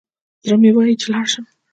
[0.45, 1.45] زړه مي وايي چي لاړ شم